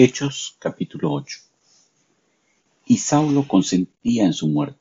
[0.00, 1.40] Hechos capítulo 8
[2.86, 4.78] Y Saulo consentía en su muerte.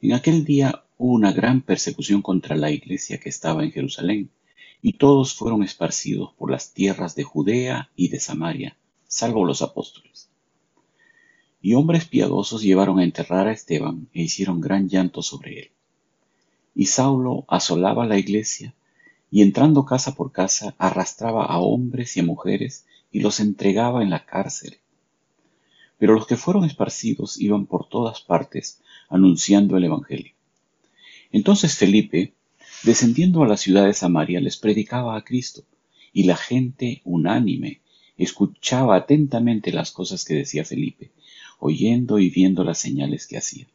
[0.00, 4.30] En aquel día hubo una gran persecución contra la iglesia que estaba en Jerusalén,
[4.82, 8.76] y todos fueron esparcidos por las tierras de Judea y de Samaria,
[9.08, 10.28] salvo los apóstoles.
[11.60, 15.70] Y hombres piadosos llevaron a enterrar a Esteban e hicieron gran llanto sobre él.
[16.72, 18.74] Y Saulo asolaba la iglesia,
[19.28, 24.10] y entrando casa por casa arrastraba a hombres y a mujeres y los entregaba en
[24.10, 24.78] la cárcel.
[25.98, 30.32] Pero los que fueron esparcidos iban por todas partes anunciando el Evangelio.
[31.32, 32.34] Entonces Felipe,
[32.82, 35.64] descendiendo a la ciudad de Samaria, les predicaba a Cristo,
[36.12, 37.80] y la gente unánime
[38.16, 41.10] escuchaba atentamente las cosas que decía Felipe,
[41.58, 43.66] oyendo y viendo las señales que hacía.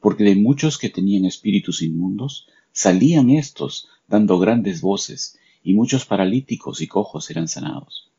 [0.00, 6.80] Porque de muchos que tenían espíritus inmundos, salían estos dando grandes voces, y muchos paralíticos
[6.80, 8.09] y cojos eran sanados.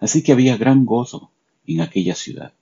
[0.00, 1.30] Así que había gran gozo
[1.66, 2.52] en aquella ciudad.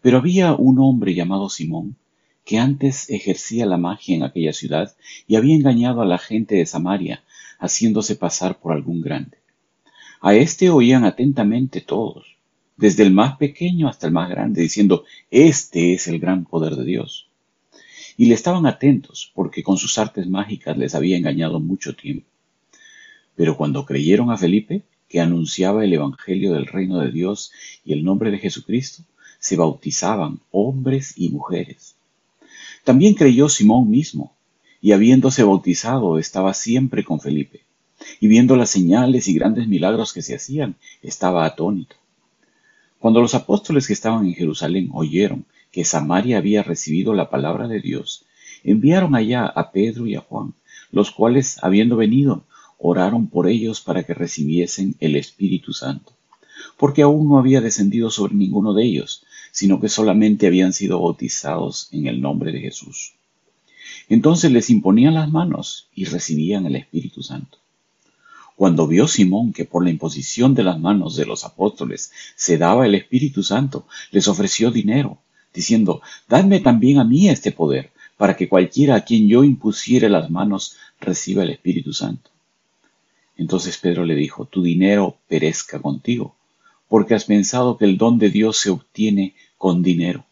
[0.00, 1.96] Pero había un hombre llamado Simón,
[2.44, 4.96] que antes ejercía la magia en aquella ciudad
[5.28, 7.22] y había engañado a la gente de Samaria,
[7.60, 9.38] haciéndose pasar por algún grande.
[10.20, 12.36] A éste oían atentamente todos,
[12.76, 16.84] desde el más pequeño hasta el más grande, diciendo, Este es el gran poder de
[16.84, 17.28] Dios.
[18.16, 22.26] Y le estaban atentos, porque con sus artes mágicas les había engañado mucho tiempo.
[23.36, 24.82] Pero cuando creyeron a Felipe,
[25.12, 27.52] que anunciaba el Evangelio del reino de Dios
[27.84, 29.02] y el nombre de Jesucristo,
[29.38, 31.96] se bautizaban hombres y mujeres.
[32.82, 34.34] También creyó Simón mismo,
[34.80, 37.60] y habiéndose bautizado estaba siempre con Felipe,
[38.20, 41.96] y viendo las señales y grandes milagros que se hacían, estaba atónito.
[42.98, 47.80] Cuando los apóstoles que estaban en Jerusalén oyeron que Samaria había recibido la palabra de
[47.80, 48.24] Dios,
[48.64, 50.54] enviaron allá a Pedro y a Juan,
[50.90, 52.44] los cuales, habiendo venido,
[52.84, 56.12] oraron por ellos para que recibiesen el Espíritu Santo,
[56.76, 61.88] porque aún no había descendido sobre ninguno de ellos, sino que solamente habían sido bautizados
[61.92, 63.12] en el nombre de Jesús.
[64.08, 67.58] Entonces les imponían las manos y recibían el Espíritu Santo.
[68.56, 72.84] Cuando vio Simón que por la imposición de las manos de los apóstoles se daba
[72.84, 75.18] el Espíritu Santo, les ofreció dinero,
[75.54, 80.30] diciendo, Dadme también a mí este poder, para que cualquiera a quien yo impusiere las
[80.30, 82.31] manos reciba el Espíritu Santo.
[83.36, 86.36] Entonces Pedro le dijo, tu dinero perezca contigo,
[86.88, 90.26] porque has pensado que el don de Dios se obtiene con dinero.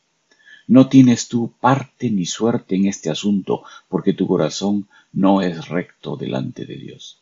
[0.66, 6.16] No tienes tú parte ni suerte en este asunto, porque tu corazón no es recto
[6.16, 7.18] delante de Dios.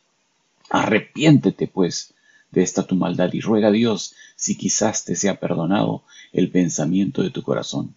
[0.69, 2.13] Arrepiéntete, pues,
[2.51, 7.23] de esta tu maldad y ruega a Dios si quizás te sea perdonado el pensamiento
[7.23, 7.95] de tu corazón.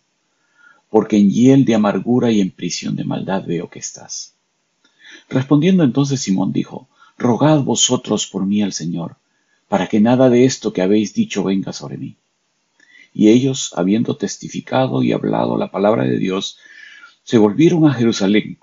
[0.91, 4.35] Porque en hiel de amargura y en prisión de maldad veo que estás.
[5.29, 6.89] Respondiendo entonces Simón dijo,
[7.23, 9.17] Rogad vosotros por mí al Señor,
[9.69, 12.17] para que nada de esto que habéis dicho venga sobre mí.
[13.15, 16.59] Y ellos, habiendo testificado y hablado la palabra de Dios,
[17.25, 18.59] se volvieron a Jerusalén,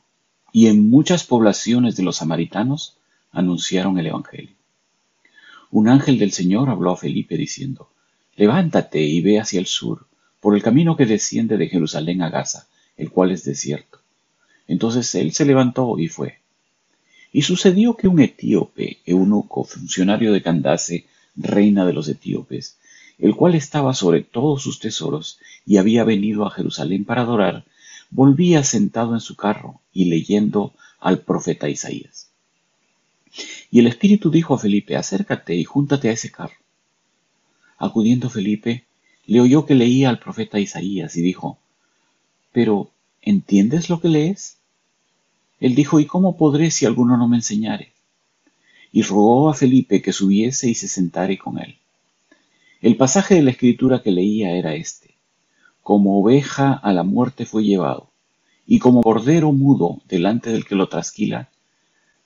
[0.51, 2.97] y en muchas poblaciones de los samaritanos
[3.31, 4.55] anunciaron el Evangelio.
[5.71, 7.89] Un ángel del Señor habló a Felipe diciendo,
[8.35, 10.07] Levántate y ve hacia el sur,
[10.39, 13.99] por el camino que desciende de Jerusalén a Gaza, el cual es desierto.
[14.67, 16.39] Entonces él se levantó y fue.
[17.31, 22.77] Y sucedió que un etíope, eunuco, funcionario de Candace, reina de los etíopes,
[23.19, 27.65] el cual estaba sobre todos sus tesoros y había venido a Jerusalén para adorar,
[28.09, 32.29] volvía sentado en su carro y leyendo al profeta Isaías.
[33.71, 36.55] Y el Espíritu dijo a Felipe, acércate y júntate a ese carro.
[37.77, 38.85] Acudiendo Felipe,
[39.25, 41.59] le oyó que leía al profeta Isaías y dijo,
[42.51, 42.89] Pero,
[43.21, 44.57] ¿entiendes lo que lees?
[45.59, 47.91] Él dijo, ¿y cómo podré si alguno no me enseñare?
[48.91, 51.77] Y rogó a Felipe que subiese y se sentare con él.
[52.81, 55.15] El pasaje de la escritura que leía era este.
[55.83, 58.09] Como oveja a la muerte fue llevado,
[58.65, 61.49] y como cordero mudo delante del que lo trasquila,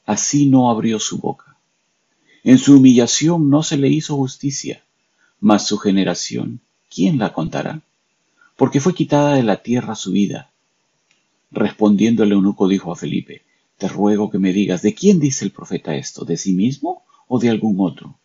[0.06, 1.58] así no abrió su boca.
[2.44, 4.84] En su humillación no se le hizo justicia,
[5.40, 6.59] mas su generación,
[6.94, 7.82] ¿quién la contará?
[8.58, 10.52] Porque fue quitada de la tierra su vida,
[11.53, 13.44] Respondiendo el eunuco dijo a Felipe,
[13.78, 16.26] Te ruego que me digas, ¿de quién dice el profeta esto?
[16.26, 18.17] ¿De sí mismo o de algún otro?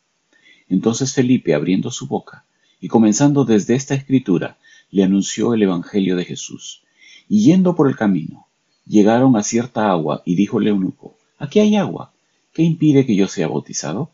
[0.70, 2.46] Entonces Felipe, abriendo su boca
[2.80, 4.56] y comenzando desde esta escritura,
[4.90, 6.82] le anunció el Evangelio de Jesús.
[7.28, 8.46] Y yendo por el camino,
[8.86, 12.12] llegaron a cierta agua y dijo el eunuco, Aquí hay agua,
[12.54, 14.10] ¿qué impide que yo sea bautizado?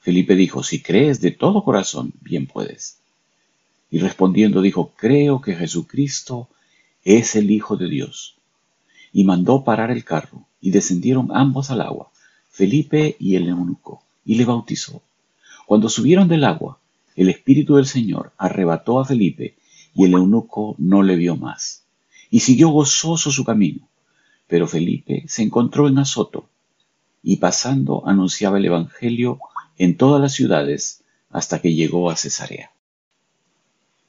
[0.00, 2.98] Felipe dijo, Si crees de todo corazón, bien puedes.
[3.88, 6.48] Y respondiendo dijo, Creo que Jesucristo
[7.04, 8.36] es el Hijo de Dios.
[9.12, 12.10] Y mandó parar el carro, y descendieron ambos al agua,
[12.50, 15.02] Felipe y el eunuco, y le bautizó.
[15.66, 16.78] Cuando subieron del agua,
[17.16, 19.56] el Espíritu del Señor arrebató a Felipe
[19.94, 21.84] y el eunuco no le vio más,
[22.30, 23.88] y siguió gozoso su camino.
[24.46, 26.48] Pero Felipe se encontró en Azoto,
[27.22, 29.40] y pasando anunciaba el Evangelio
[29.78, 32.70] en todas las ciudades hasta que llegó a Cesarea.